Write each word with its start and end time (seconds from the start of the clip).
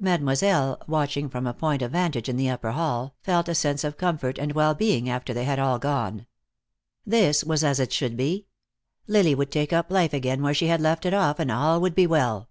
Mademoiselle, 0.00 0.80
watching 0.86 1.28
from 1.28 1.46
a 1.46 1.52
point 1.52 1.82
of 1.82 1.90
vantage 1.92 2.26
in 2.26 2.38
the 2.38 2.48
upper 2.48 2.70
hall, 2.70 3.14
felt 3.20 3.50
a 3.50 3.54
sense 3.54 3.84
of 3.84 3.98
comfort 3.98 4.38
and 4.38 4.54
well 4.54 4.74
being 4.74 5.10
after 5.10 5.34
they 5.34 5.44
had 5.44 5.58
all 5.58 5.78
gone. 5.78 6.26
This 7.04 7.44
was 7.44 7.62
as 7.62 7.78
it 7.78 7.92
should 7.92 8.16
be. 8.16 8.46
Lily 9.06 9.34
would 9.34 9.50
take 9.52 9.74
up 9.74 9.90
life 9.92 10.14
again 10.14 10.40
where 10.40 10.54
she 10.54 10.68
had 10.68 10.80
left 10.80 11.04
it 11.04 11.12
off, 11.12 11.38
and 11.38 11.52
all 11.52 11.82
would 11.82 11.94
be 11.94 12.06
well. 12.06 12.48